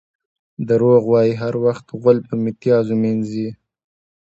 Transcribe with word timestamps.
دروغ 0.67 1.01
وایي؛ 1.11 1.31
هر 1.41 1.53
وخت 1.65 1.85
غول 2.01 2.17
په 2.27 2.33
میتیازو 2.43 2.95
مینځي. 3.01 3.49